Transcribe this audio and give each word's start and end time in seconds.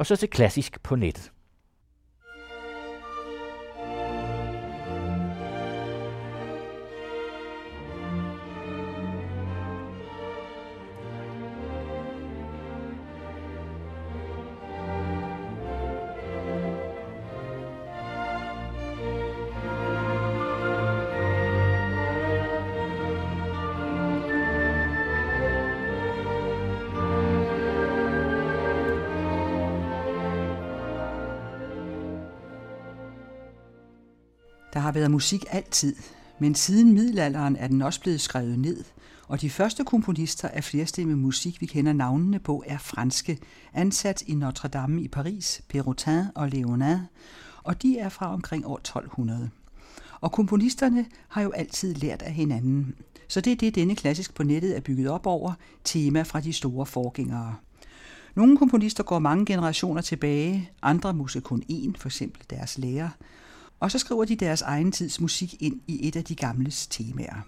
og 0.00 0.06
så 0.06 0.16
til 0.16 0.30
klassisk 0.32 0.82
på 0.82 0.96
nettet. 0.96 1.30
Været 35.00 35.10
musik 35.10 35.44
altid, 35.50 35.96
men 36.38 36.54
siden 36.54 36.92
middelalderen 36.92 37.56
er 37.56 37.68
den 37.68 37.82
også 37.82 38.00
blevet 38.00 38.20
skrevet 38.20 38.58
ned, 38.58 38.84
og 39.28 39.40
de 39.40 39.50
første 39.50 39.84
komponister 39.84 40.48
af 40.48 40.64
flerstemmig 40.64 41.18
musik, 41.18 41.60
vi 41.60 41.66
kender 41.66 41.92
navnene 41.92 42.38
på, 42.38 42.62
er 42.66 42.78
franske, 42.78 43.38
ansat 43.74 44.22
i 44.26 44.34
Notre 44.34 44.68
Dame 44.68 45.02
i 45.02 45.08
Paris, 45.08 45.62
Perrotin 45.68 46.22
og 46.34 46.48
Léonin, 46.48 46.98
og 47.62 47.82
de 47.82 47.98
er 47.98 48.08
fra 48.08 48.32
omkring 48.32 48.66
år 48.66 48.76
1200. 48.76 49.50
Og 50.20 50.32
komponisterne 50.32 51.06
har 51.28 51.42
jo 51.42 51.50
altid 51.50 51.94
lært 51.94 52.22
af 52.22 52.32
hinanden, 52.32 52.94
så 53.28 53.40
det 53.40 53.52
er 53.52 53.56
det, 53.56 53.74
denne 53.74 53.96
klassisk 53.96 54.34
på 54.34 54.42
nettet 54.42 54.76
er 54.76 54.80
bygget 54.80 55.08
op 55.08 55.26
over, 55.26 55.52
tema 55.84 56.22
fra 56.22 56.40
de 56.40 56.52
store 56.52 56.86
forgængere. 56.86 57.54
Nogle 58.34 58.58
komponister 58.58 59.02
går 59.02 59.18
mange 59.18 59.46
generationer 59.46 60.02
tilbage, 60.02 60.70
andre 60.82 61.14
måske 61.14 61.40
kun 61.40 61.62
én, 61.70 61.92
for 61.98 62.08
eksempel 62.08 62.42
deres 62.50 62.78
lærer, 62.78 63.08
og 63.80 63.90
så 63.90 63.98
skriver 63.98 64.24
de 64.24 64.36
deres 64.36 64.62
egen 64.62 64.92
tids 64.92 65.20
musik 65.20 65.62
ind 65.62 65.80
i 65.86 66.08
et 66.08 66.16
af 66.16 66.24
de 66.24 66.34
gamles 66.34 66.86
temaer. 66.86 67.46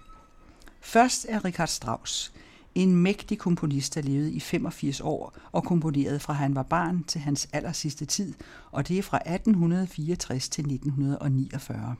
Først 0.81 1.25
er 1.29 1.45
Richard 1.45 1.67
Strauss, 1.67 2.33
en 2.75 2.95
mægtig 2.95 3.37
komponist, 3.37 3.95
der 3.95 4.01
levede 4.01 4.33
i 4.33 4.39
85 4.39 5.01
år 5.01 5.33
og 5.51 5.63
komponerede 5.63 6.19
fra 6.19 6.33
han 6.33 6.55
var 6.55 6.63
barn 6.63 7.03
til 7.03 7.21
hans 7.21 7.49
aller 7.53 7.71
sidste 7.71 8.05
tid, 8.05 8.33
og 8.71 8.87
det 8.87 8.97
er 8.97 9.03
fra 9.03 9.17
1864 9.17 10.49
til 10.49 10.61
1949. 10.61 11.95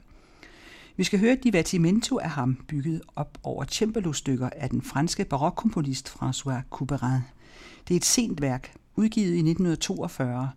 Vi 0.96 1.04
skal 1.04 1.20
høre 1.20 1.38
Divertimento 1.44 2.18
af 2.18 2.30
ham, 2.30 2.56
bygget 2.68 3.02
op 3.16 3.38
over 3.44 3.66
cembalo-stykker 3.66 4.50
af 4.56 4.70
den 4.70 4.82
franske 4.82 5.26
barokkomponist 5.26 6.10
François 6.10 6.70
Couperin. 6.70 7.22
Det 7.88 7.94
er 7.94 7.98
et 7.98 8.06
sent 8.06 8.42
værk, 8.42 8.74
udgivet 8.96 9.34
i 9.34 9.40
1942, 9.40 10.50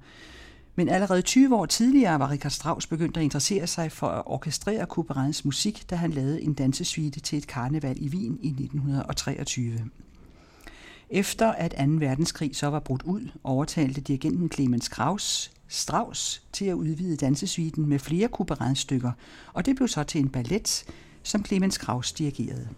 men 0.77 0.89
allerede 0.89 1.23
20 1.23 1.57
år 1.57 1.67
tidligere 1.67 2.19
var 2.19 2.31
Richard 2.31 2.51
Strauss 2.51 2.87
begyndt 2.87 3.17
at 3.17 3.23
interessere 3.23 3.67
sig 3.67 3.93
for 3.93 4.07
at 4.09 4.23
orkestrere 4.27 4.87
Couperins 4.87 5.45
musik, 5.45 5.91
da 5.91 5.97
han 5.97 6.11
lavede 6.11 6.43
en 6.43 6.55
dansesuite 6.55 7.21
til 7.21 7.39
et 7.39 7.47
karneval 7.47 7.97
i 8.01 8.09
Wien 8.09 8.39
i 8.43 8.49
1923. 8.49 9.79
Efter 11.11 11.53
at 11.53 11.71
2. 11.71 11.85
verdenskrig 11.87 12.57
så 12.57 12.67
var 12.67 12.81
brudt 12.81 13.03
ud, 13.03 13.29
overtalte 13.45 14.01
dirigenten 14.01 14.51
Clemens 14.53 14.89
Krauss 14.89 15.51
Strauss 15.69 16.43
til 16.53 16.65
at 16.65 16.75
udvide 16.75 17.17
dansesuiten 17.17 17.87
med 17.87 17.99
flere 17.99 18.29
Couperins 18.29 18.79
stykker, 18.79 19.13
og 19.53 19.67
det 19.67 19.77
blev 19.77 19.89
så 19.89 20.03
til 20.03 20.21
en 20.21 20.29
ballet, 20.29 20.85
som 21.23 21.45
Clemens 21.45 21.79
Krauss 21.79 22.13
dirigerede. 22.13 22.69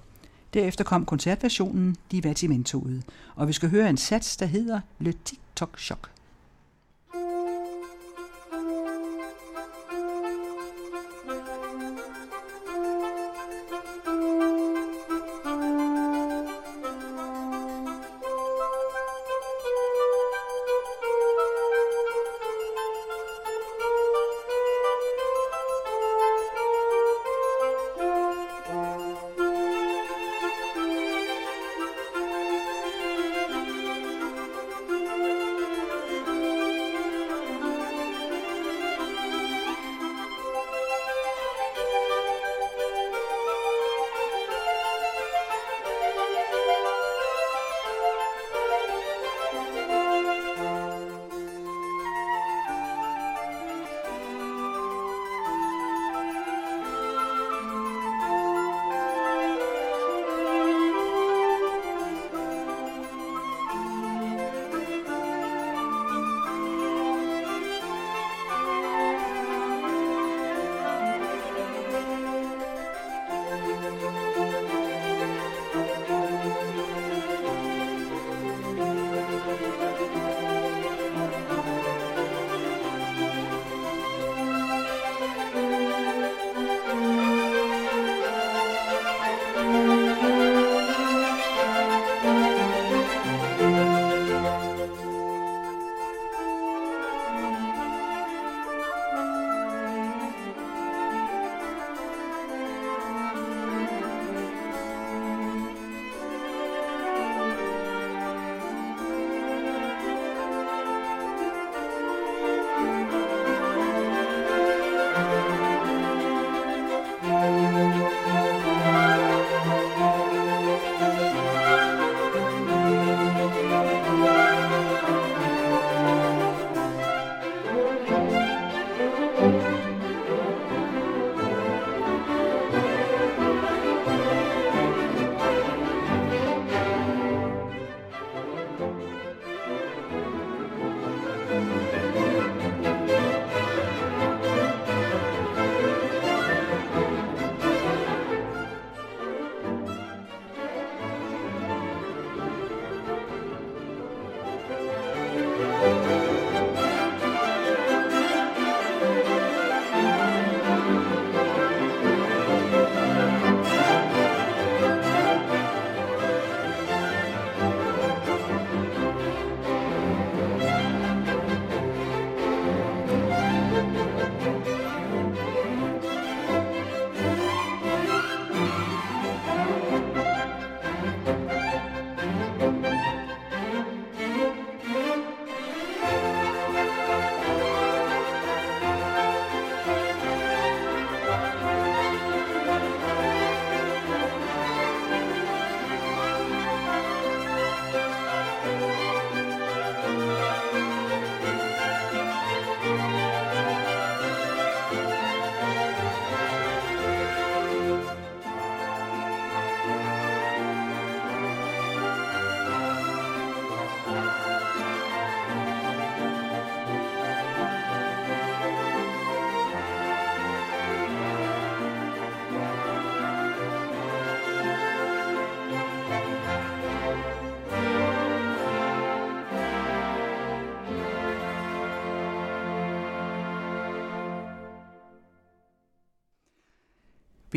Derefter 0.54 0.84
kom 0.84 1.04
koncertversionen 1.04 1.96
Divertimentoet, 2.12 3.02
og 3.34 3.48
vi 3.48 3.52
skal 3.52 3.70
høre 3.70 3.90
en 3.90 3.96
sats, 3.96 4.36
der 4.36 4.46
hedder 4.46 4.80
Le 4.98 5.14
Tic-Toc-Choc. 5.24 6.17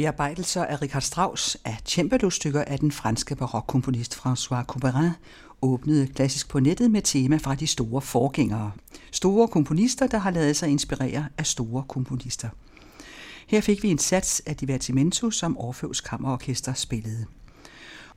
Bearbejdelser 0.01 0.65
af 0.65 0.81
Richard 0.81 1.01
Strauss 1.01 1.57
af 1.65 1.77
cembalo-stykker 1.85 2.63
af 2.63 2.79
den 2.79 2.91
franske 2.91 3.35
barokkomponist 3.35 4.15
François 4.15 4.63
Couperin 4.63 5.09
åbnede 5.61 6.07
klassisk 6.07 6.49
på 6.49 6.59
nettet 6.59 6.91
med 6.91 7.01
tema 7.01 7.37
fra 7.37 7.55
de 7.55 7.67
store 7.67 8.01
forgængere. 8.01 8.71
Store 9.11 9.47
komponister, 9.47 10.07
der 10.07 10.17
har 10.17 10.31
lavet 10.31 10.55
sig 10.55 10.69
inspirere 10.69 11.25
af 11.37 11.45
store 11.45 11.83
komponister. 11.87 12.49
Her 13.47 13.61
fik 13.61 13.83
vi 13.83 13.87
en 13.87 13.97
sats 13.97 14.41
af 14.45 14.55
Divertimento, 14.55 15.31
som 15.31 15.57
Orfeus 15.57 16.01
Kammerorkester 16.01 16.73
spillede. 16.73 17.25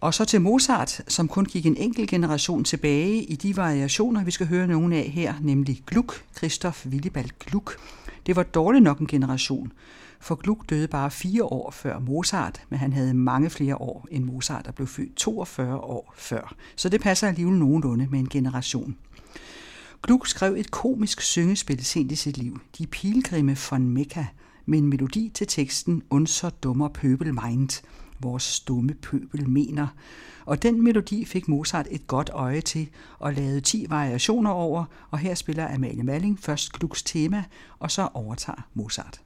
Og 0.01 0.15
så 0.15 0.25
til 0.25 0.41
Mozart, 0.41 1.01
som 1.09 1.29
kun 1.29 1.45
gik 1.45 1.67
en 1.67 1.77
enkelt 1.77 2.11
generation 2.11 2.65
tilbage 2.65 3.23
i 3.23 3.37
de 3.37 3.57
variationer, 3.57 4.25
vi 4.25 4.31
skal 4.31 4.47
høre 4.47 4.67
nogle 4.67 4.97
af 4.97 5.05
her, 5.05 5.35
nemlig 5.41 5.83
Gluck, 5.87 6.25
Christoph 6.37 6.87
Willibald 6.87 7.31
Gluck. 7.41 7.79
Det 8.27 8.37
var 8.37 8.43
dårligt 8.43 8.85
nok 8.85 8.99
en 8.99 9.07
generation, 9.07 9.73
for 10.25 10.35
Gluck 10.35 10.71
døde 10.71 10.89
bare 10.89 11.11
fire 11.11 11.45
år 11.45 11.71
før 11.71 11.99
Mozart, 11.99 12.63
men 12.69 12.79
han 12.79 12.93
havde 12.93 13.15
mange 13.15 13.51
flere 13.51 13.77
år 13.77 14.07
end 14.11 14.25
Mozart, 14.25 14.67
der 14.67 14.73
blev 14.73 14.87
født 14.87 15.17
42 15.17 15.77
år 15.77 16.15
før. 16.17 16.55
Så 16.77 16.89
det 16.89 17.01
passer 17.01 17.29
alligevel 17.29 17.59
nogenlunde 17.59 18.07
med 18.11 18.19
en 18.19 18.29
generation. 18.29 18.97
Gluck 20.03 20.27
skrev 20.27 20.55
et 20.55 20.71
komisk 20.71 21.21
syngespil 21.21 21.85
sent 21.85 22.13
i 22.13 22.15
sit 22.15 22.37
liv, 22.37 22.61
De 22.79 22.87
Pilgrimme 22.87 23.57
von 23.71 23.89
Mekka, 23.89 24.25
med 24.67 24.79
en 24.79 24.87
melodi 24.87 25.31
til 25.35 25.47
teksten 25.47 26.03
Unser 26.11 26.51
dummer 26.51 26.89
pøbel 26.89 27.35
meint, 27.35 27.83
vores 28.21 28.61
dumme 28.61 28.95
pøbel 28.95 29.49
mener. 29.49 29.87
Og 30.45 30.63
den 30.63 30.85
melodi 30.85 31.25
fik 31.25 31.49
Mozart 31.49 31.87
et 31.91 32.07
godt 32.07 32.31
øje 32.33 32.61
til 32.61 32.89
og 33.19 33.33
lavede 33.33 33.61
10 33.61 33.87
variationer 33.89 34.51
over, 34.51 34.85
og 35.11 35.19
her 35.19 35.35
spiller 35.35 35.75
Amalie 35.75 36.03
Malling 36.03 36.41
først 36.41 36.73
Glucks 36.73 37.03
tema, 37.03 37.45
og 37.79 37.91
så 37.91 38.09
overtager 38.15 38.69
Mozart. 38.75 39.24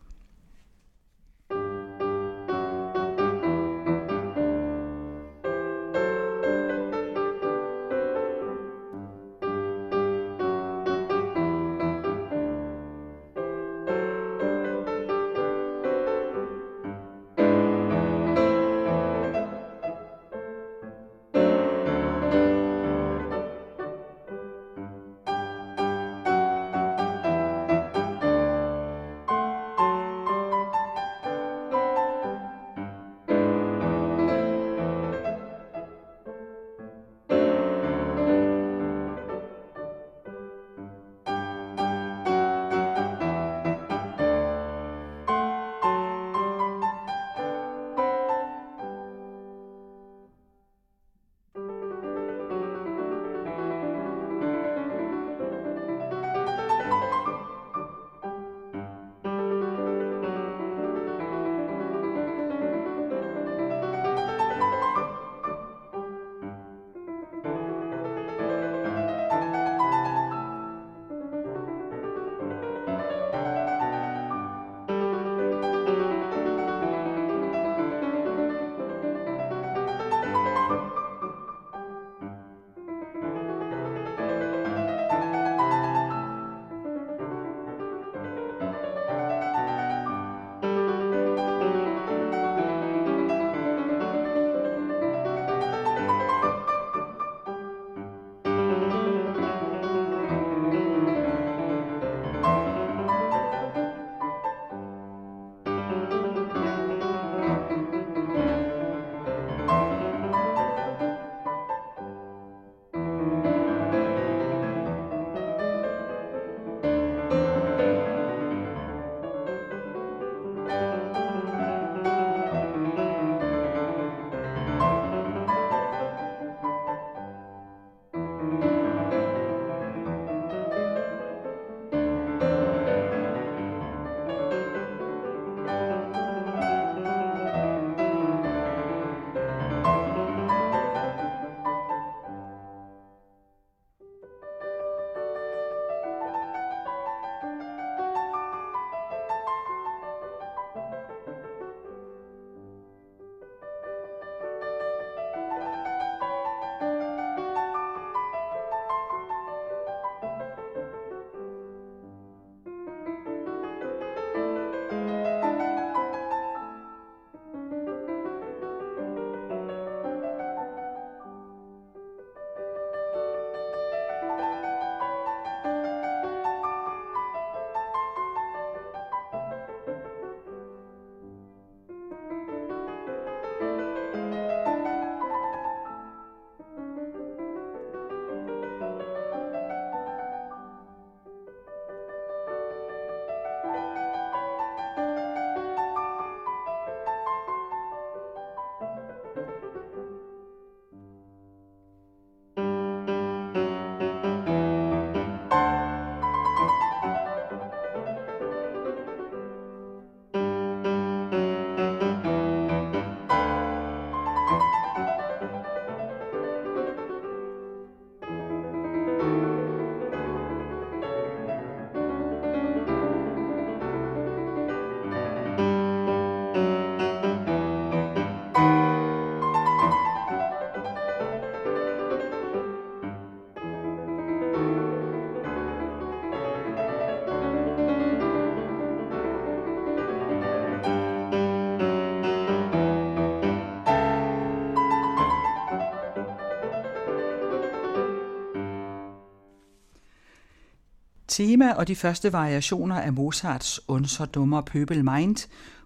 Tema 251.39 251.73
og 251.73 251.89
de 251.89 251.97
første 251.97 252.33
variationer 252.33 253.01
af 253.01 253.13
Mozarts 253.13 253.81
Unser 253.89 254.25
dummer 254.25 254.61
Pøbel 254.61 255.05
Mind, 255.05 255.37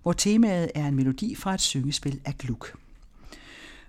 hvor 0.03 0.13
temaet 0.13 0.71
er 0.75 0.87
en 0.87 0.95
melodi 0.95 1.35
fra 1.35 1.55
et 1.55 1.61
syngespil 1.61 2.21
af 2.25 2.39
Gluck. 2.39 2.75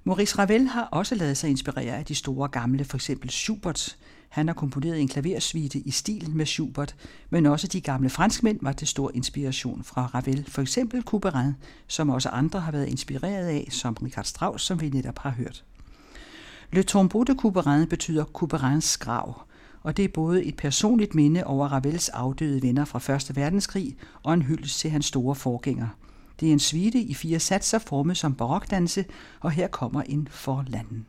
Maurice 0.03 0.37
Ravel 0.37 0.67
har 0.67 0.83
også 0.83 1.15
lavet 1.15 1.37
sig 1.37 1.49
inspirere 1.49 1.97
af 1.97 2.05
de 2.05 2.15
store 2.15 2.47
gamle, 2.47 2.85
for 2.85 2.97
eksempel 2.97 3.29
Schubert. 3.29 3.97
Han 4.29 4.47
har 4.47 4.53
komponeret 4.53 5.01
en 5.01 5.07
klaversuite 5.07 5.79
i 5.79 5.91
stil 5.91 6.29
med 6.29 6.45
Schubert, 6.45 6.95
men 7.29 7.45
også 7.45 7.67
de 7.67 7.81
gamle 7.81 8.09
franskmænd 8.09 8.59
var 8.61 8.73
til 8.73 8.87
stor 8.87 9.11
inspiration 9.13 9.83
fra 9.83 10.05
Ravel, 10.05 10.45
for 10.47 10.61
eksempel 10.61 11.01
Couperin, 11.01 11.53
som 11.87 12.09
også 12.09 12.29
andre 12.29 12.59
har 12.59 12.71
været 12.71 12.87
inspireret 12.87 13.47
af, 13.47 13.67
som 13.69 13.93
Richard 13.93 14.25
Strauss, 14.25 14.65
som 14.65 14.81
vi 14.81 14.89
netop 14.89 15.19
har 15.19 15.29
hørt. 15.29 15.63
Le 16.71 16.83
tombeau 16.83 17.23
de 17.23 17.35
Couperin 17.35 17.87
betyder 17.87 18.23
Couperins 18.23 18.97
grav, 18.97 19.45
og 19.83 19.97
det 19.97 20.05
er 20.05 20.09
både 20.13 20.43
et 20.43 20.55
personligt 20.55 21.15
minde 21.15 21.43
over 21.43 21.67
Ravels 21.67 22.09
afdøde 22.09 22.61
venner 22.61 22.85
fra 22.85 23.13
1. 23.13 23.35
verdenskrig 23.35 23.95
og 24.23 24.33
en 24.33 24.41
hyldest 24.41 24.79
til 24.79 24.91
hans 24.91 25.05
store 25.05 25.35
forgænger. 25.35 25.87
Det 26.39 26.47
er 26.47 26.51
en 26.53 26.59
suite 26.59 26.99
i 26.99 27.13
fire 27.13 27.39
satser 27.39 27.79
formet 27.79 28.17
som 28.17 28.35
barokdanse, 28.35 29.05
og 29.39 29.51
her 29.51 29.67
kommer 29.67 30.01
en 30.01 30.27
forlanden. 30.31 31.05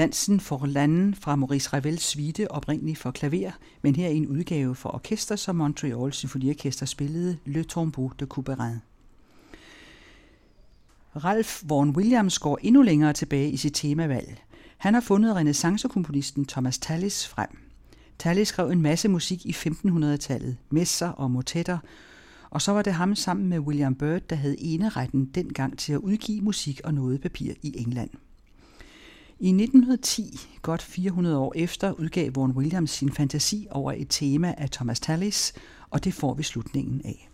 Dansen 0.00 0.40
for 0.40 0.66
landen 0.66 1.14
fra 1.14 1.36
Maurice 1.36 1.70
Ravels 1.72 2.02
suite 2.02 2.50
oprindeligt 2.50 2.98
for 2.98 3.10
klaver, 3.10 3.50
men 3.82 3.96
her 3.96 4.08
i 4.08 4.16
en 4.16 4.26
udgave 4.26 4.74
for 4.74 4.94
orkester, 4.94 5.36
som 5.36 5.56
Montreal 5.56 6.12
Symfoniorkester 6.12 6.86
spillede 6.86 7.38
Le 7.44 7.64
Tombeau 7.64 8.12
de 8.20 8.24
Couperin. 8.24 8.76
Ralph 11.24 11.68
Vaughan 11.68 11.96
Williams 11.96 12.38
går 12.38 12.58
endnu 12.62 12.82
længere 12.82 13.12
tilbage 13.12 13.50
i 13.50 13.56
sit 13.56 13.74
temavalg. 13.74 14.42
Han 14.78 14.94
har 14.94 15.00
fundet 15.00 15.36
renaissancekomponisten 15.36 16.46
Thomas 16.46 16.78
Tallis 16.78 17.28
frem. 17.28 17.48
Tallis 18.18 18.48
skrev 18.48 18.70
en 18.70 18.82
masse 18.82 19.08
musik 19.08 19.46
i 19.46 19.50
1500-tallet, 19.50 20.56
messer 20.70 21.08
og 21.08 21.30
motetter, 21.30 21.78
og 22.50 22.62
så 22.62 22.72
var 22.72 22.82
det 22.82 22.92
ham 22.92 23.14
sammen 23.14 23.48
med 23.48 23.58
William 23.58 23.94
Byrd, 23.94 24.20
der 24.20 24.36
havde 24.36 24.60
eneretten 24.60 25.24
dengang 25.24 25.78
til 25.78 25.92
at 25.92 25.98
udgive 25.98 26.40
musik 26.40 26.80
og 26.84 26.94
noget 26.94 27.20
papir 27.20 27.52
i 27.62 27.74
England. 27.78 28.10
I 29.42 29.48
1910, 29.48 30.48
godt 30.62 30.82
400 30.82 31.38
år 31.38 31.52
efter, 31.56 31.92
udgav 31.92 32.30
Vaughan 32.34 32.56
Williams 32.56 32.90
sin 32.90 33.12
fantasi 33.12 33.66
over 33.70 33.92
et 33.92 34.06
tema 34.10 34.54
af 34.58 34.70
Thomas 34.70 35.00
Tallis, 35.00 35.52
og 35.90 36.04
det 36.04 36.14
får 36.14 36.34
vi 36.34 36.42
slutningen 36.42 37.02
af. 37.04 37.29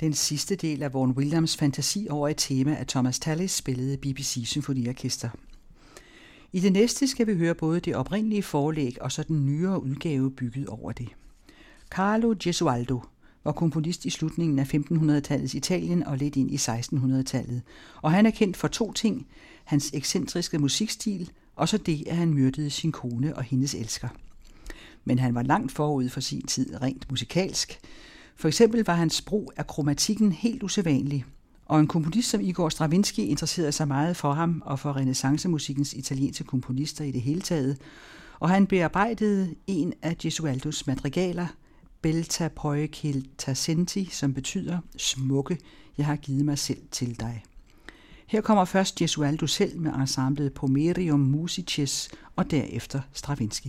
Den 0.00 0.12
sidste 0.12 0.56
del 0.56 0.82
af 0.82 0.94
Vaughan 0.94 1.16
Williams 1.16 1.56
fantasi 1.56 2.06
over 2.10 2.28
et 2.28 2.36
tema 2.36 2.74
af 2.74 2.86
Thomas 2.86 3.18
Tallis 3.18 3.50
spillede 3.50 3.96
BBC 3.96 4.42
Symfoniorkester. 4.46 5.28
I 6.52 6.60
det 6.60 6.72
næste 6.72 7.06
skal 7.06 7.26
vi 7.26 7.34
høre 7.34 7.54
både 7.54 7.80
det 7.80 7.96
oprindelige 7.96 8.42
forlæg 8.42 9.02
og 9.02 9.12
så 9.12 9.22
den 9.22 9.46
nyere 9.46 9.82
udgave 9.82 10.30
bygget 10.30 10.66
over 10.66 10.92
det. 10.92 11.08
Carlo 11.90 12.34
Gesualdo 12.42 13.02
var 13.44 13.52
komponist 13.52 14.04
i 14.04 14.10
slutningen 14.10 14.58
af 14.58 14.74
1500-tallets 14.74 15.56
Italien 15.56 16.02
og 16.02 16.16
lidt 16.18 16.36
ind 16.36 16.50
i 16.50 16.56
1600-tallet, 16.56 17.62
og 18.02 18.12
han 18.12 18.26
er 18.26 18.30
kendt 18.30 18.56
for 18.56 18.68
to 18.68 18.92
ting, 18.92 19.26
hans 19.64 19.90
ekscentriske 19.94 20.58
musikstil 20.58 21.30
og 21.56 21.68
så 21.68 21.78
det, 21.78 22.04
at 22.06 22.16
han 22.16 22.34
myrdede 22.34 22.70
sin 22.70 22.92
kone 22.92 23.36
og 23.36 23.42
hendes 23.42 23.74
elsker. 23.74 24.08
Men 25.04 25.18
han 25.18 25.34
var 25.34 25.42
langt 25.42 25.72
forud 25.72 26.08
for 26.08 26.20
sin 26.20 26.42
tid 26.42 26.82
rent 26.82 27.10
musikalsk. 27.10 27.80
For 28.40 28.48
eksempel 28.48 28.84
var 28.84 28.94
hans 28.94 29.22
brug 29.22 29.52
af 29.56 29.66
kromatikken 29.66 30.32
helt 30.32 30.62
usædvanlig, 30.62 31.24
og 31.66 31.80
en 31.80 31.86
komponist 31.86 32.30
som 32.30 32.40
Igor 32.40 32.68
Stravinsky 32.68 33.20
interesserede 33.20 33.72
sig 33.72 33.88
meget 33.88 34.16
for 34.16 34.32
ham 34.32 34.62
og 34.66 34.78
for 34.78 34.96
renaissancemusikkens 34.96 35.92
italienske 35.92 36.44
komponister 36.44 37.04
i 37.04 37.10
det 37.10 37.20
hele 37.22 37.40
taget, 37.40 37.78
og 38.38 38.48
han 38.48 38.66
bearbejdede 38.66 39.54
en 39.66 39.92
af 40.02 40.18
Gesualdos 40.18 40.86
madrigaler, 40.86 41.46
Belta 42.02 42.48
Poi 42.48 42.88
Tacenti, 43.38 44.04
som 44.04 44.34
betyder 44.34 44.78
smukke, 44.96 45.58
jeg 45.98 46.06
har 46.06 46.16
givet 46.16 46.44
mig 46.44 46.58
selv 46.58 46.80
til 46.90 47.20
dig. 47.20 47.42
Her 48.26 48.40
kommer 48.40 48.64
først 48.64 48.94
Gesualdo 48.94 49.46
selv 49.46 49.78
med 49.78 49.92
ensemblet 49.92 50.52
Pomerium 50.52 51.20
Musices 51.20 52.08
og 52.36 52.50
derefter 52.50 53.00
Stravinsky. 53.12 53.68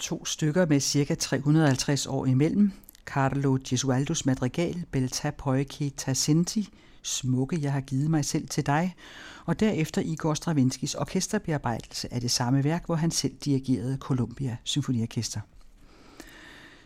To 0.00 0.24
stykker 0.24 0.66
med 0.66 0.80
ca. 0.80 1.14
350 1.14 2.06
år 2.06 2.26
imellem. 2.26 2.72
Carlo 3.06 3.58
Gesualdos 3.68 4.26
madrigal 4.26 4.84
Belta 4.90 5.30
Poichi 5.30 5.90
Tassinti, 5.90 6.68
Smukke, 7.02 7.58
jeg 7.62 7.72
har 7.72 7.80
givet 7.80 8.10
mig 8.10 8.24
selv 8.24 8.48
til 8.48 8.66
dig, 8.66 8.94
og 9.46 9.60
derefter 9.60 10.02
Igor 10.04 10.34
Stravinskis 10.34 10.94
orkesterbearbejdelse 10.94 12.14
af 12.14 12.20
det 12.20 12.30
samme 12.30 12.64
værk, 12.64 12.86
hvor 12.86 12.94
han 12.94 13.10
selv 13.10 13.34
dirigerede 13.44 13.96
Columbia 14.00 14.56
Symfoniorkester. 14.64 15.40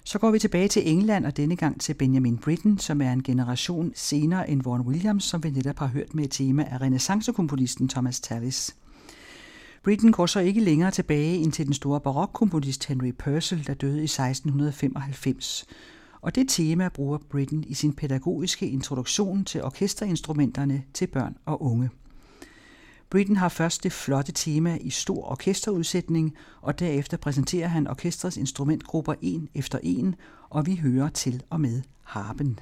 Så 0.04 0.18
går 0.18 0.30
vi 0.30 0.38
tilbage 0.38 0.68
til 0.68 0.90
England, 0.92 1.26
og 1.26 1.36
denne 1.36 1.56
gang 1.56 1.80
til 1.80 1.94
Benjamin 1.94 2.38
Britten, 2.38 2.78
som 2.78 3.00
er 3.00 3.12
en 3.12 3.22
generation 3.22 3.92
senere 3.94 4.50
end 4.50 4.62
Vaughan 4.62 4.86
Williams, 4.86 5.24
som 5.24 5.44
vi 5.44 5.50
netop 5.50 5.78
har 5.78 5.86
hørt 5.86 6.14
med 6.14 6.24
et 6.24 6.30
tema 6.30 6.64
af 6.70 6.80
renaissancekomponisten 6.80 7.88
Thomas 7.88 8.20
Tallis. 8.20 8.76
Britten 9.84 10.12
går 10.12 10.26
så 10.26 10.40
ikke 10.40 10.60
længere 10.60 10.90
tilbage 10.90 11.36
end 11.36 11.52
til 11.52 11.66
den 11.66 11.74
store 11.74 12.00
barokkomponist 12.00 12.86
Henry 12.86 13.12
Purcell, 13.18 13.66
der 13.66 13.74
døde 13.74 14.00
i 14.00 14.04
1695. 14.04 15.64
Og 16.20 16.34
det 16.34 16.48
tema 16.48 16.88
bruger 16.88 17.18
Britten 17.30 17.64
i 17.66 17.74
sin 17.74 17.92
pædagogiske 17.92 18.68
introduktion 18.68 19.44
til 19.44 19.62
orkesterinstrumenterne 19.62 20.82
til 20.94 21.06
børn 21.06 21.36
og 21.44 21.62
unge. 21.62 21.90
Britten 23.10 23.36
har 23.36 23.48
først 23.48 23.82
det 23.82 23.92
flotte 23.92 24.32
tema 24.32 24.78
i 24.80 24.90
stor 24.90 25.30
orkesterudsætning, 25.30 26.34
og 26.60 26.78
derefter 26.78 27.16
præsenterer 27.16 27.68
han 27.68 27.86
orkestrets 27.86 28.36
instrumentgrupper 28.36 29.14
en 29.22 29.48
efter 29.54 29.78
en, 29.82 30.14
og 30.50 30.66
vi 30.66 30.76
hører 30.76 31.08
til 31.08 31.42
og 31.50 31.60
med 31.60 31.82
harpen. 32.02 32.58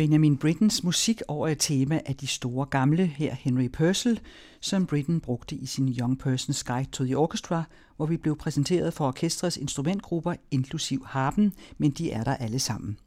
Benjamin 0.00 0.36
Brittens 0.36 0.84
musik 0.84 1.22
over 1.28 1.48
et 1.48 1.58
tema 1.58 2.00
af 2.06 2.16
de 2.16 2.26
store 2.26 2.66
gamle, 2.66 3.06
her 3.06 3.34
Henry 3.34 3.68
Purcell, 3.68 4.20
som 4.60 4.86
Britten 4.86 5.20
brugte 5.20 5.56
i 5.56 5.66
sin 5.66 5.88
Young 5.88 6.22
Person's 6.26 6.62
Guide 6.66 6.90
to 6.90 7.04
the 7.04 7.18
Orchestra, 7.18 7.64
hvor 7.96 8.06
vi 8.06 8.16
blev 8.16 8.36
præsenteret 8.36 8.94
for 8.94 9.06
orkestrets 9.06 9.56
instrumentgrupper, 9.56 10.34
inklusiv 10.50 11.06
harpen, 11.06 11.52
men 11.78 11.90
de 11.90 12.12
er 12.12 12.24
der 12.24 12.36
alle 12.36 12.58
sammen. 12.58 12.98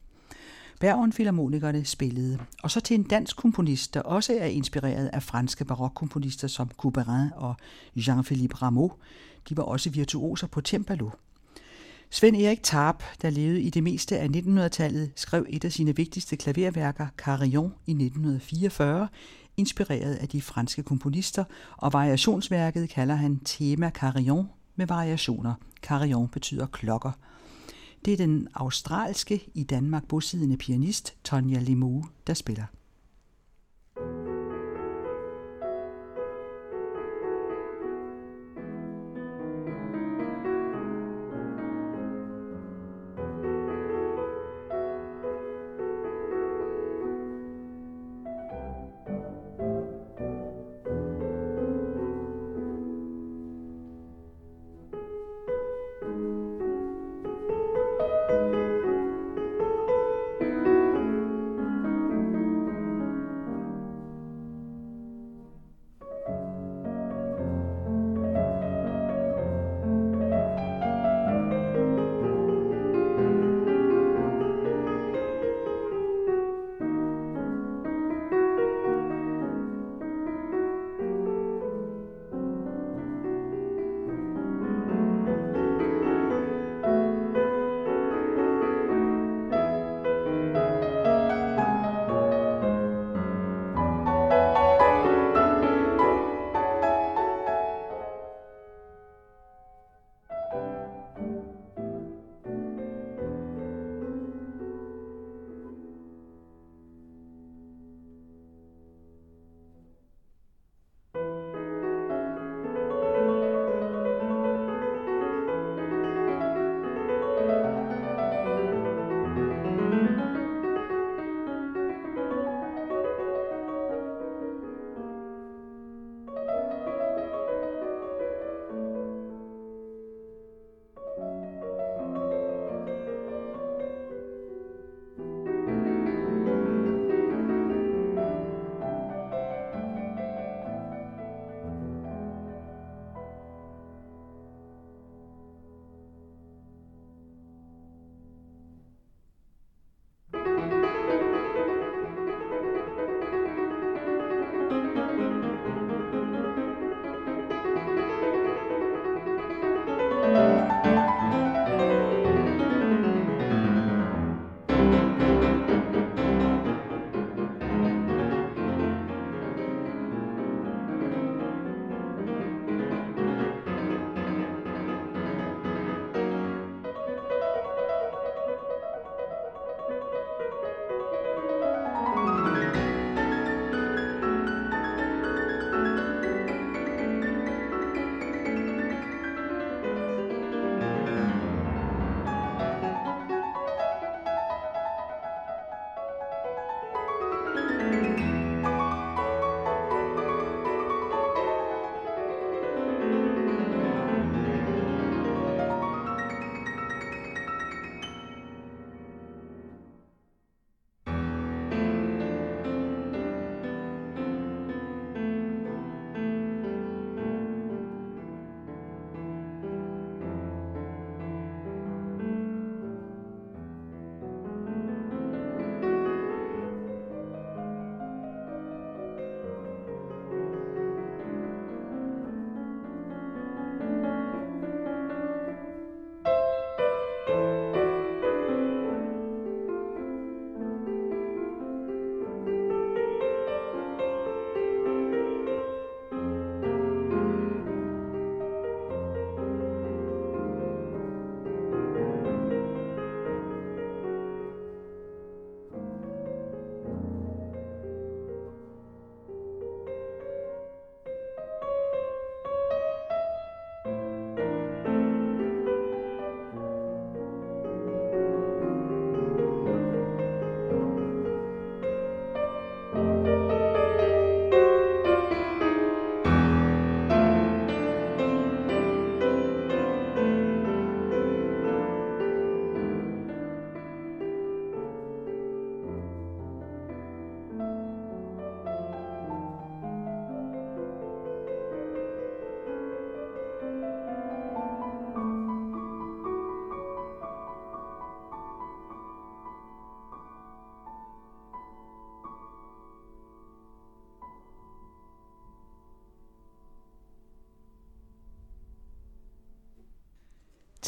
Bergen 0.80 1.12
Philharmonikerne 1.12 1.86
spillede, 1.86 2.39
og 2.64 2.72
så 2.72 2.80
til 2.80 2.96
en 2.96 3.04
dansk 3.04 3.38
komponist, 3.38 3.94
der 3.94 4.02
også 4.02 4.38
er 4.39 4.46
inspireret 4.46 5.10
af 5.14 5.24
franske 5.24 5.66
barokkomponister 5.66 6.48
som 6.48 6.72
Couperin 6.78 7.30
og 7.36 7.56
Jean-Philippe 7.98 8.62
Rameau. 8.62 8.91
De 9.50 9.58
var 9.58 9.64
også 9.64 9.89
virtuoser 9.89 10.48
på 10.48 10.62
cembalo. 10.62 11.10
Svend 12.14 12.36
Erik 12.36 12.64
Tarp, 12.64 13.03
der 13.22 13.30
levede 13.30 13.61
i 13.61 13.70
det 13.70 13.84
meste 13.84 14.20
af 14.20 14.28
1900-tallet, 14.28 15.11
skrev 15.16 15.45
et 15.49 15.66
af 15.66 15.72
sine 15.72 15.95
vigtigste 15.95 16.36
klaverværker, 16.36 17.07
Carillon, 17.18 17.74
i 17.86 17.91
1944, 17.91 19.07
inspireret 19.57 20.16
af 20.16 20.28
de 20.28 20.41
franske 20.41 20.84
komponister, 20.84 21.43
og 21.78 21.93
variationsværket 21.93 22.89
kalder 22.89 23.16
han 23.16 23.39
Tema 23.45 23.89
Carillon 23.89 24.49
med 24.76 24.88
variationer. 24.88 25.53
Carillon 25.82 26.28
betyder 26.28 26.66
klokker. 26.66 27.11
Det 28.05 28.14
er 28.14 28.18
den 28.18 28.47
australske 28.53 29.43
i 29.53 29.64
Danmark 29.64 30.07
bosiddende 30.07 30.57
pianist 30.57 31.14
Tonja 31.24 31.59
Limoux, 31.59 32.05
der 32.28 32.34
spiller. 32.34 32.66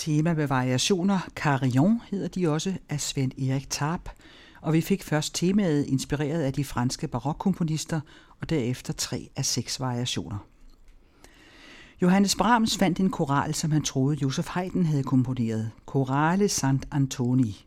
Tema 0.05 0.33
med 0.33 0.47
variationer. 0.47 1.19
Carillon 1.35 2.01
hedder 2.11 2.27
de 2.27 2.49
også 2.49 2.73
af 2.89 3.01
Svend 3.01 3.31
Erik 3.49 3.69
Tarp. 3.69 4.09
Og 4.61 4.73
vi 4.73 4.81
fik 4.81 5.03
først 5.03 5.35
temaet 5.35 5.85
inspireret 5.85 6.41
af 6.41 6.53
de 6.53 6.63
franske 6.63 7.07
barokkomponister, 7.07 7.99
og 8.41 8.49
derefter 8.49 8.93
tre 8.93 9.29
af 9.35 9.45
seks 9.45 9.79
variationer. 9.79 10.37
Johannes 12.01 12.35
Brahms 12.35 12.77
fandt 12.77 12.99
en 12.99 13.09
koral, 13.09 13.53
som 13.53 13.71
han 13.71 13.81
troede 13.81 14.17
Josef 14.21 14.47
Haydn 14.47 14.85
havde 14.85 15.03
komponeret. 15.03 15.71
Corale 15.85 16.49
Sant 16.49 16.87
Antoni. 16.91 17.65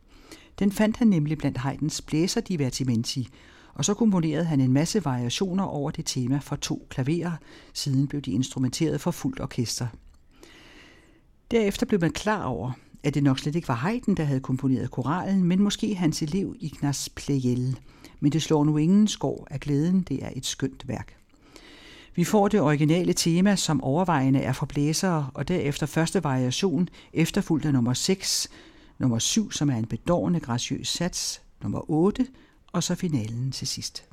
Den 0.59 0.71
fandt 0.71 0.97
han 0.97 1.07
nemlig 1.07 1.37
blandt 1.37 1.57
Haydns 1.57 2.01
blæserdivertimenti, 2.01 3.29
og 3.73 3.85
så 3.85 3.93
komponerede 3.93 4.45
han 4.45 4.61
en 4.61 4.73
masse 4.73 5.05
variationer 5.05 5.63
over 5.63 5.91
det 5.91 6.05
tema 6.05 6.37
for 6.37 6.55
to 6.55 6.87
klaverer, 6.89 7.31
siden 7.73 8.07
blev 8.07 8.21
de 8.21 8.31
instrumenteret 8.31 9.01
for 9.01 9.11
fuldt 9.11 9.39
orkester. 9.39 9.87
Derefter 11.51 11.85
blev 11.85 12.01
man 12.01 12.11
klar 12.11 12.43
over, 12.43 12.71
at 13.03 13.13
det 13.13 13.23
nok 13.23 13.39
slet 13.39 13.55
ikke 13.55 13.67
var 13.67 13.75
Haydn, 13.75 14.13
der 14.13 14.23
havde 14.23 14.39
komponeret 14.39 14.91
koralen, 14.91 15.43
men 15.43 15.61
måske 15.61 15.95
hans 15.95 16.21
elev 16.21 16.55
Ignaz 16.59 17.09
Pleyel. 17.15 17.79
Men 18.19 18.31
det 18.31 18.41
slår 18.41 18.63
nu 18.63 18.77
ingen 18.77 19.07
skår 19.07 19.47
af 19.51 19.59
glæden, 19.59 20.01
det 20.01 20.23
er 20.23 20.29
et 20.35 20.45
skønt 20.45 20.87
værk. 20.87 21.15
Vi 22.15 22.23
får 22.23 22.47
det 22.47 22.61
originale 22.61 23.13
tema, 23.13 23.55
som 23.55 23.83
overvejende 23.83 24.39
er 24.39 24.53
for 24.53 24.65
blæsere, 24.65 25.29
og 25.33 25.47
derefter 25.47 25.85
første 25.85 26.23
variation, 26.23 26.89
efterfulgt 27.13 27.65
af 27.65 27.73
nummer 27.73 27.93
6, 27.93 28.49
nummer 28.99 29.19
7, 29.19 29.51
som 29.51 29.69
er 29.69 29.75
en 29.75 29.85
bedårende 29.85 30.39
graciøs 30.39 30.87
sats, 30.87 31.41
nummer 31.61 31.91
8, 31.91 32.27
og 32.71 32.83
så 32.83 32.95
finalen 32.95 33.51
til 33.51 33.67
sidst. 33.67 34.09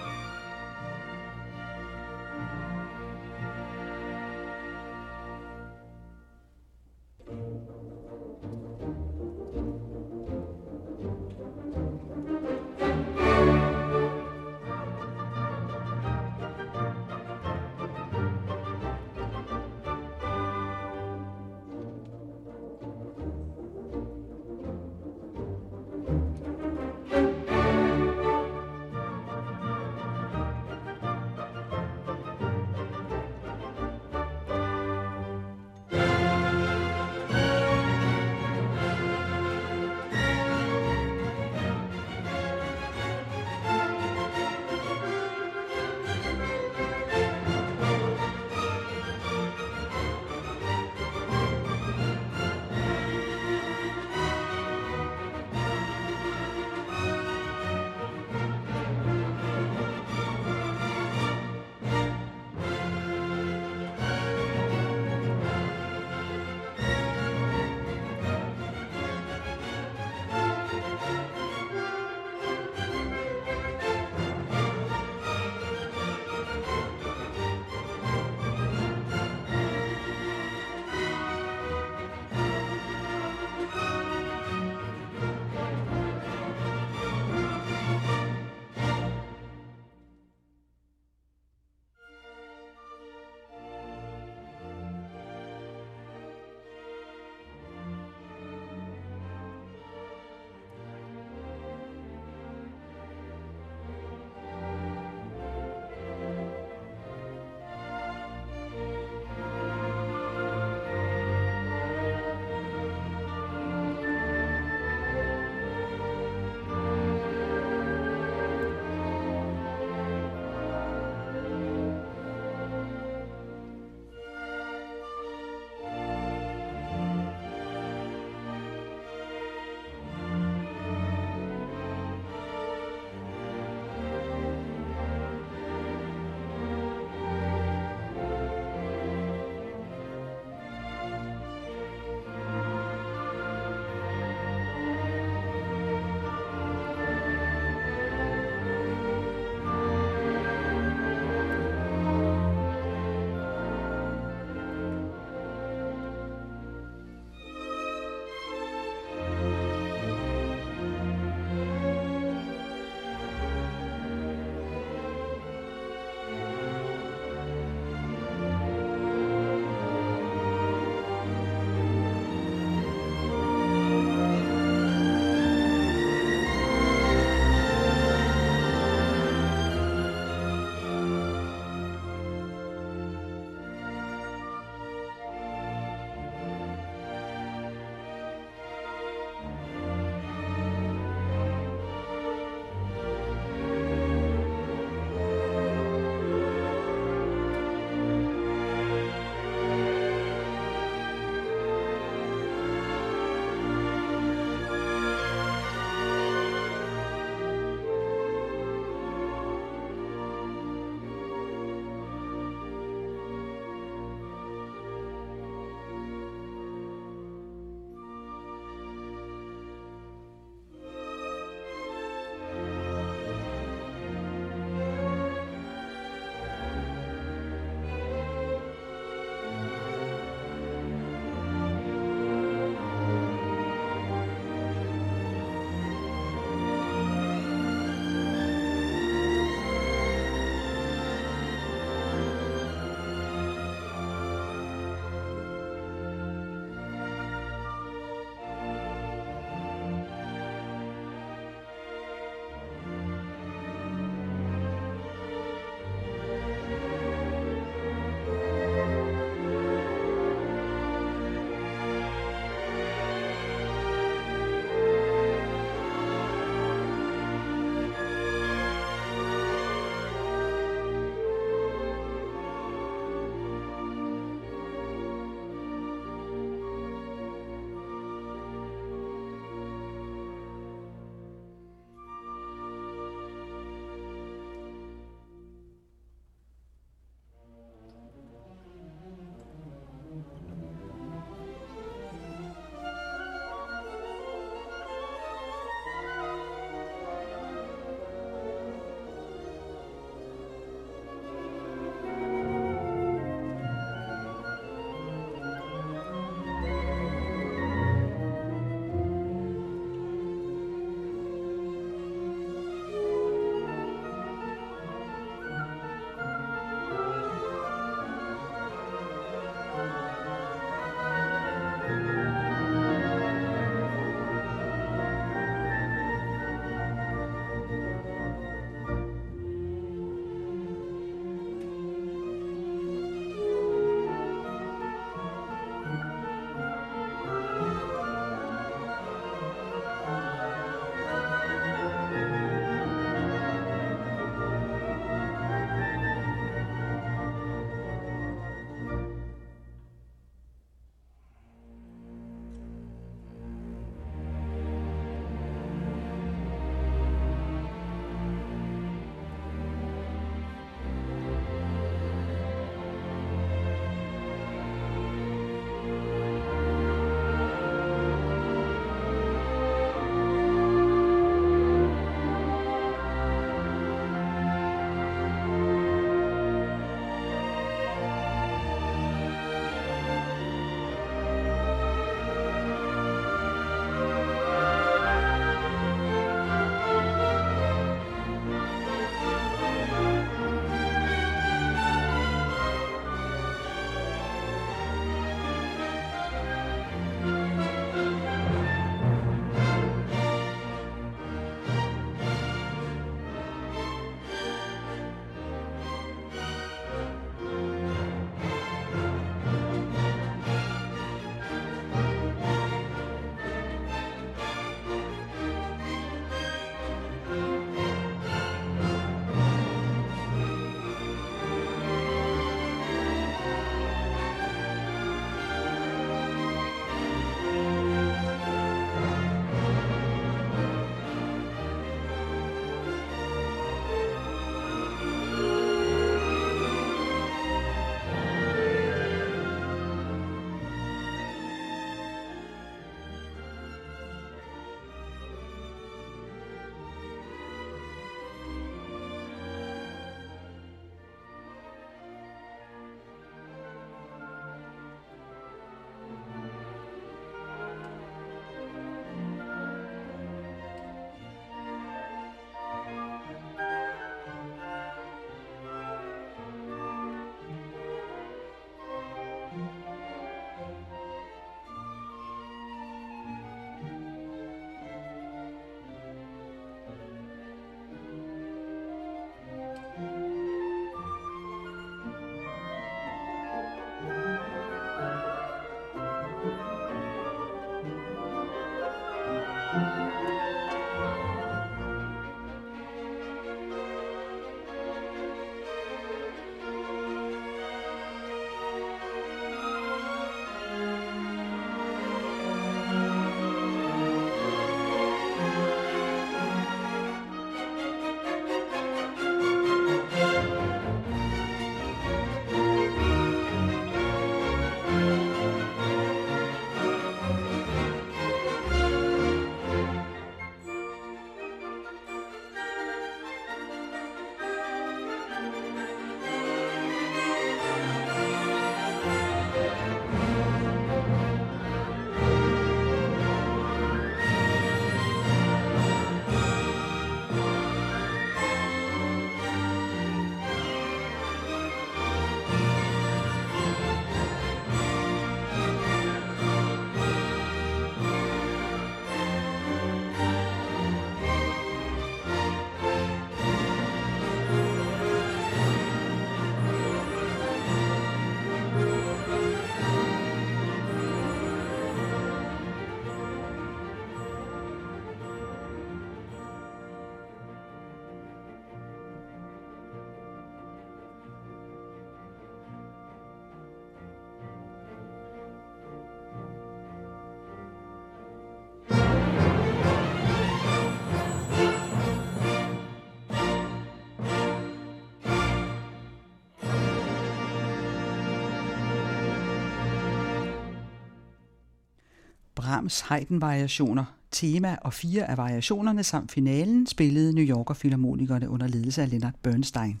Brahms 592.78 593.00
Haydn-variationer, 593.00 594.04
tema 594.30 594.76
og 594.82 594.92
fire 594.92 595.30
af 595.30 595.38
variationerne 595.38 596.02
samt 596.02 596.32
finalen 596.32 596.86
spillede 596.86 597.32
New 597.32 597.44
Yorker 597.44 597.74
Philharmonikerne 597.74 598.50
under 598.50 598.66
ledelse 598.66 599.02
af 599.02 599.10
Leonard 599.10 599.34
Bernstein. 599.42 600.00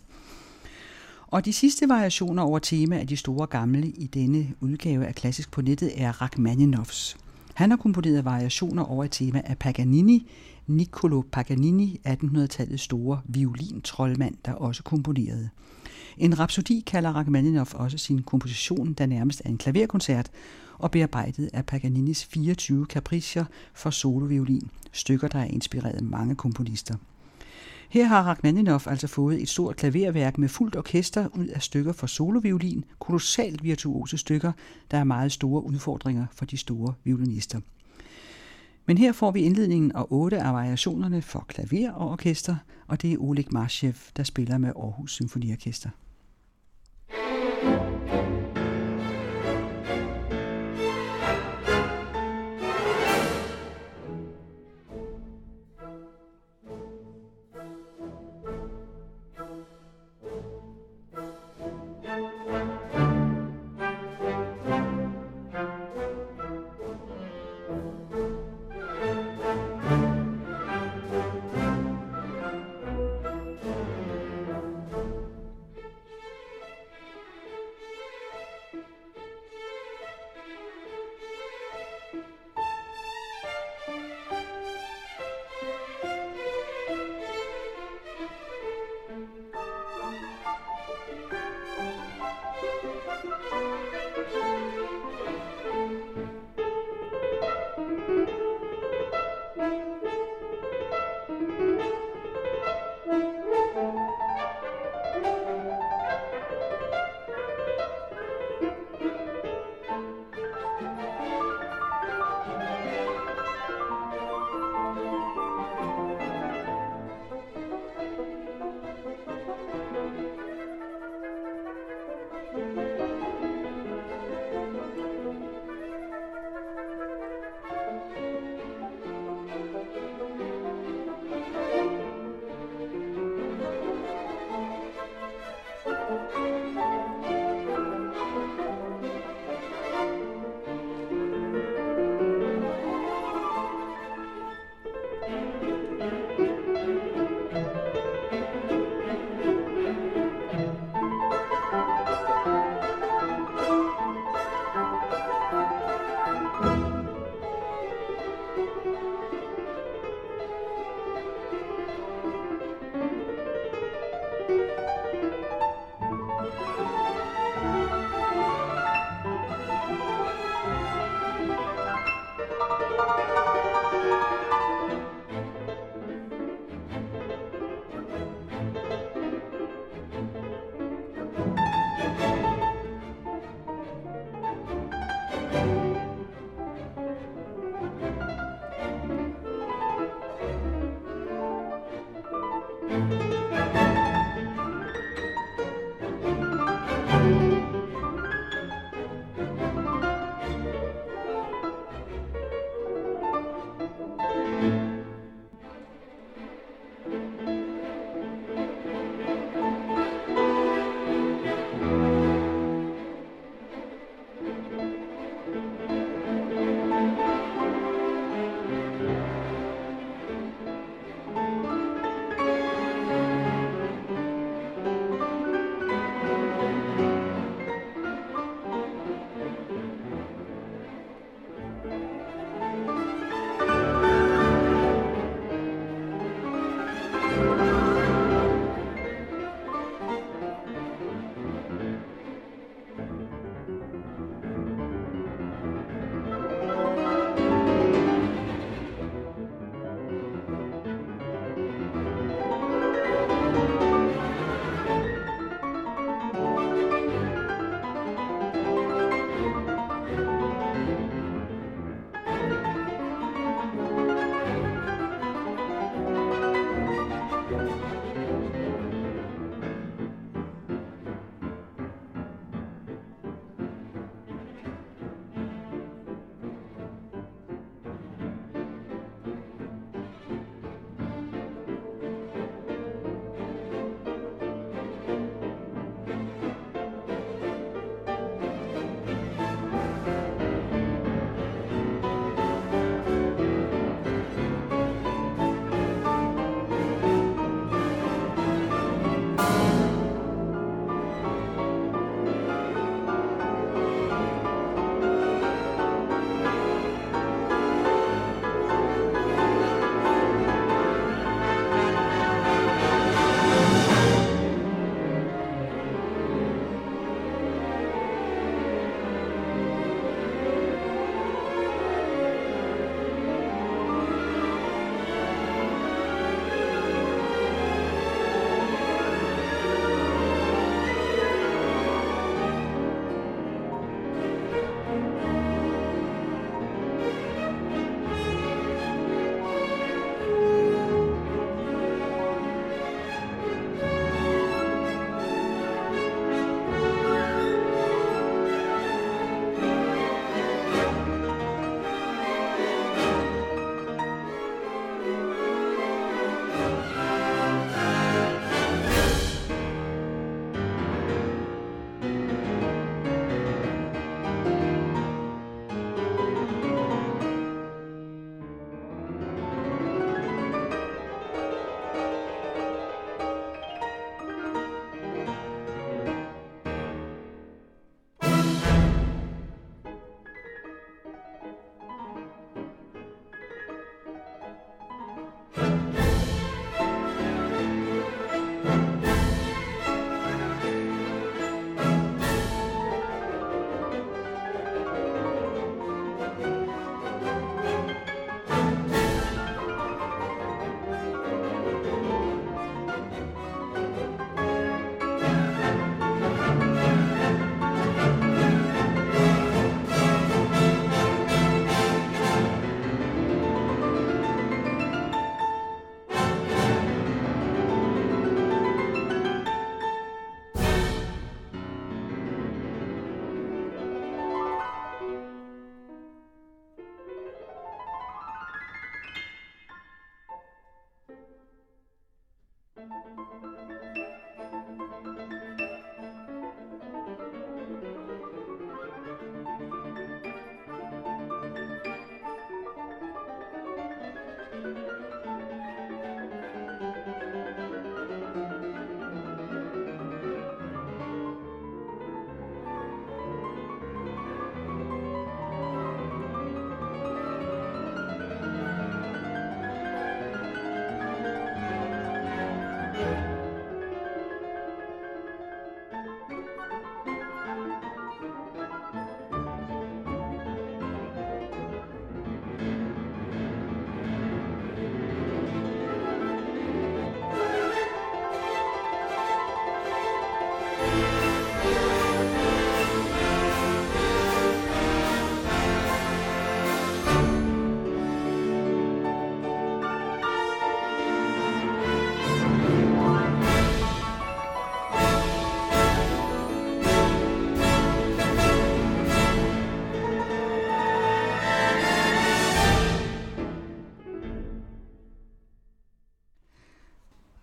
Og 1.26 1.44
de 1.44 1.52
sidste 1.52 1.88
variationer 1.88 2.42
over 2.42 2.58
tema 2.58 2.98
af 2.98 3.06
de 3.06 3.16
store 3.16 3.46
gamle 3.46 3.88
i 3.88 4.06
denne 4.06 4.46
udgave 4.60 5.06
af 5.06 5.14
Klassisk 5.14 5.50
på 5.50 5.62
nettet 5.62 6.02
er 6.02 6.22
Rachmaninoffs. 6.22 7.16
Han 7.54 7.70
har 7.70 7.76
komponeret 7.76 8.24
variationer 8.24 8.82
over 8.84 9.04
et 9.04 9.10
tema 9.10 9.42
af 9.44 9.58
Paganini, 9.58 10.30
Niccolo 10.66 11.22
Paganini, 11.32 12.00
1800-tallets 12.06 12.76
store 12.76 13.20
violintrollmand, 13.24 14.34
der 14.44 14.52
også 14.52 14.82
komponerede. 14.82 15.48
En 16.18 16.38
rhapsodi 16.38 16.84
kalder 16.86 17.12
Rachmaninoff 17.12 17.74
også 17.74 17.98
sin 17.98 18.22
komposition, 18.22 18.92
der 18.92 19.06
nærmest 19.06 19.42
er 19.44 19.48
en 19.48 19.58
klaverkoncert, 19.58 20.30
og 20.78 20.90
bearbejdet 20.90 21.50
af 21.52 21.66
Paganinis 21.66 22.24
24 22.24 22.86
capriccier 22.86 23.44
for 23.74 23.90
soloviolin, 23.90 24.70
stykker 24.92 25.28
der 25.28 25.38
er 25.38 25.44
inspireret 25.44 26.04
mange 26.04 26.34
komponister. 26.34 26.94
Her 27.88 28.04
har 28.04 28.22
Rachmaninoff 28.22 28.86
altså 28.86 29.06
fået 29.06 29.42
et 29.42 29.48
stort 29.48 29.76
klaverværk 29.76 30.38
med 30.38 30.48
fuldt 30.48 30.76
orkester 30.76 31.28
ud 31.34 31.46
af 31.46 31.62
stykker 31.62 31.92
for 31.92 32.06
soloviolin, 32.06 32.84
kolossalt 32.98 33.62
virtuose 33.62 34.18
stykker, 34.18 34.52
der 34.90 34.98
er 34.98 35.04
meget 35.04 35.32
store 35.32 35.64
udfordringer 35.64 36.26
for 36.32 36.44
de 36.44 36.56
store 36.56 36.94
violinister. 37.04 37.60
Men 38.86 38.98
her 38.98 39.12
får 39.12 39.30
vi 39.30 39.40
indledningen 39.40 39.96
og 39.96 40.12
otte 40.12 40.42
af 40.42 40.54
variationerne 40.54 41.22
for 41.22 41.44
klaver 41.48 41.92
og 41.92 42.10
orkester, 42.10 42.56
og 42.86 43.02
det 43.02 43.12
er 43.12 43.18
Oleg 43.18 43.46
Marshev, 43.52 43.94
der 44.16 44.22
spiller 44.22 44.58
med 44.58 44.68
Aarhus 44.68 45.12
Symfoniorkester. 45.12 45.90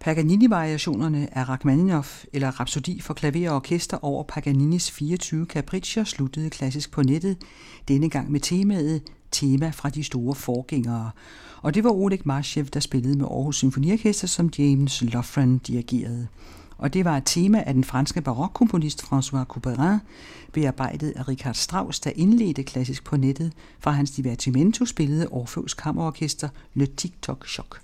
Paganini-variationerne 0.06 1.38
af 1.38 1.50
Rachmaninoff 1.50 2.26
eller 2.34 2.60
Rhapsodi 2.60 3.02
for 3.02 3.14
klaver 3.14 3.50
og 3.50 3.56
orkester 3.56 3.98
over 4.02 4.24
Paganinis 4.24 4.92
24 4.92 5.46
capriccier 5.46 6.04
sluttede 6.04 6.50
klassisk 6.50 6.92
på 6.92 7.02
nettet, 7.02 7.38
denne 7.88 8.10
gang 8.10 8.32
med 8.32 8.40
temaet 8.40 9.02
tema 9.32 9.70
fra 9.70 9.90
de 9.90 10.04
store 10.04 10.36
forgængere. 10.36 11.12
Og 11.62 11.74
det 11.74 11.84
var 11.84 11.90
Oleg 11.92 12.20
Marshev, 12.26 12.66
der 12.66 12.80
spillede 12.80 13.18
med 13.18 13.26
Aarhus 13.26 13.56
Symfoniorkester, 13.56 14.28
som 14.28 14.52
James 14.58 15.02
Lofren 15.02 15.58
dirigerede. 15.58 16.28
Og 16.78 16.94
det 16.94 17.06
var 17.06 17.18
et 17.18 17.24
tema 17.26 17.64
af 17.66 17.74
den 17.74 17.84
franske 17.84 18.22
barokkomponist 18.22 19.02
François 19.02 19.44
Couperin, 19.44 20.00
bearbejdet 20.54 21.14
af 21.16 21.28
Richard 21.28 21.56
Strauss, 21.56 22.00
der 22.00 22.12
indledte 22.16 22.64
klassisk 22.64 23.04
på 23.04 23.18
nettet 23.18 23.54
fra 23.80 23.92
hans 23.92 24.12
divertimento 24.12 24.86
spillede 24.86 25.28
Orfeus 25.28 25.74
Kammerorkester 25.74 26.50
Le 26.74 26.88
Tic-Toc 27.02 27.48
Choc. 27.48 27.80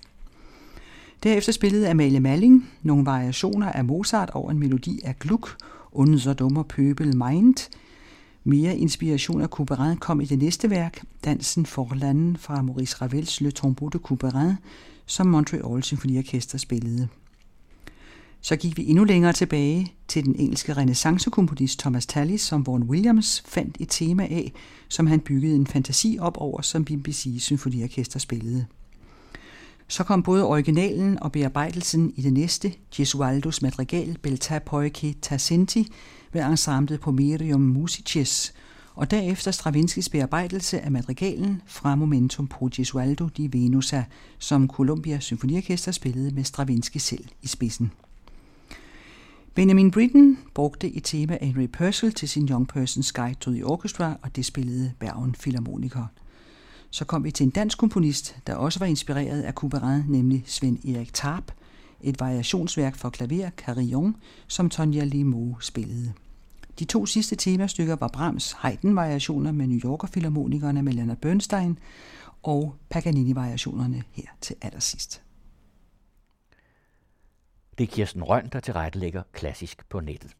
Derefter 1.22 1.52
spillede 1.52 1.90
Amalie 1.90 2.20
Malling 2.20 2.70
nogle 2.82 3.06
variationer 3.06 3.72
af 3.72 3.84
Mozart 3.84 4.30
over 4.30 4.50
en 4.50 4.58
melodi 4.58 5.00
af 5.04 5.18
Gluck, 5.18 5.56
Unser 5.92 6.32
dummer 6.32 6.62
pøbel 6.62 7.16
meint. 7.16 7.70
Mere 8.44 8.76
inspiration 8.76 9.40
af 9.40 9.48
Couperin 9.48 9.96
kom 9.96 10.20
i 10.20 10.24
det 10.24 10.38
næste 10.38 10.70
værk, 10.70 11.04
Dansen 11.24 11.66
for 11.66 11.94
landen 11.94 12.36
fra 12.36 12.62
Maurice 12.62 12.96
Ravels 13.02 13.40
Le 13.40 13.50
Tombeau 13.50 13.88
de 13.88 13.98
Couperin, 13.98 14.54
som 15.06 15.26
Montreal 15.26 15.82
Symfoniorkester 15.82 16.58
spillede. 16.58 17.08
Så 18.40 18.56
gik 18.56 18.76
vi 18.76 18.86
endnu 18.86 19.04
længere 19.04 19.32
tilbage 19.32 19.92
til 20.08 20.24
den 20.24 20.36
engelske 20.38 20.72
renaissancekomponist 20.72 21.78
Thomas 21.78 22.06
Tallis, 22.06 22.40
som 22.40 22.66
Vaughan 22.66 22.88
Williams 22.88 23.42
fandt 23.46 23.76
et 23.80 23.88
tema 23.90 24.22
af, 24.22 24.52
som 24.88 25.06
han 25.06 25.20
byggede 25.20 25.56
en 25.56 25.66
fantasi 25.66 26.18
op 26.20 26.36
over, 26.38 26.62
som 26.62 26.84
BBC 26.84 27.36
Symfoniorkester 27.38 28.18
spillede. 28.18 28.66
Så 29.92 30.04
kom 30.04 30.22
både 30.22 30.44
originalen 30.44 31.22
og 31.22 31.32
bearbejdelsen 31.32 32.12
i 32.16 32.22
det 32.22 32.32
næste, 32.32 32.72
Gesualdos 32.94 33.62
madrigal 33.62 34.18
Belta 34.22 34.58
Poike 34.58 35.14
Tassinti, 35.22 35.92
ved 36.32 36.42
ensemblet 36.44 37.00
Pomerium 37.00 37.60
Musicis, 37.60 38.54
og 38.94 39.10
derefter 39.10 39.50
Stravinskis 39.50 40.08
bearbejdelse 40.08 40.80
af 40.80 40.90
madrigalen 40.90 41.62
fra 41.66 41.94
Momentum 41.94 42.46
pro 42.46 42.68
Gesualdo 42.74 43.28
di 43.36 43.48
Venusa, 43.52 44.02
som 44.38 44.68
Columbia 44.68 45.20
Symfoniorkester 45.20 45.92
spillede 45.92 46.34
med 46.34 46.44
Stravinsky 46.44 46.98
selv 46.98 47.24
i 47.42 47.46
spidsen. 47.46 47.92
Benjamin 49.54 49.90
Britten 49.90 50.38
brugte 50.54 50.96
et 50.96 51.04
tema 51.04 51.38
af 51.40 51.46
Henry 51.46 51.66
Purcell 51.66 52.12
til 52.12 52.28
sin 52.28 52.48
Young 52.48 52.68
Person's 52.76 53.10
Guide 53.14 53.34
to 53.40 53.50
the 53.50 53.66
Orchestra, 53.66 54.16
og 54.22 54.36
det 54.36 54.46
spillede 54.46 54.92
Bergen 55.00 55.32
Philharmoniker. 55.32 56.06
Så 56.92 57.04
kom 57.04 57.24
vi 57.24 57.30
til 57.30 57.44
en 57.44 57.50
dansk 57.50 57.78
komponist, 57.78 58.36
der 58.46 58.54
også 58.54 58.78
var 58.78 58.86
inspireret 58.86 59.42
af 59.42 59.52
Couperin, 59.52 60.04
nemlig 60.08 60.44
Svend 60.46 60.84
Erik 60.84 61.14
Tarp, 61.14 61.52
et 62.00 62.20
variationsværk 62.20 62.96
for 62.96 63.10
klaver, 63.10 63.50
Carillon, 63.50 64.16
som 64.46 64.70
Tonja 64.70 65.04
Limo 65.04 65.54
spillede. 65.60 66.12
De 66.78 66.84
to 66.84 67.06
sidste 67.06 67.36
temastykker 67.36 67.96
var 67.96 68.08
Brahms 68.08 68.52
Haydn-variationer 68.52 69.52
med 69.52 69.66
New 69.66 69.78
Yorker-filharmonikerne 69.84 70.82
med 70.82 70.92
Leonard 70.92 71.16
Bernstein 71.16 71.78
og 72.42 72.74
Paganini-variationerne 72.90 74.02
her 74.10 74.28
til 74.40 74.56
allersidst. 74.62 75.22
Det 77.78 77.84
er 77.84 77.88
Kirsten 77.88 78.22
Røn, 78.22 78.48
der 78.52 78.60
tilrettelægger 78.60 79.22
klassisk 79.32 79.88
på 79.88 80.00
nettet. 80.00 80.36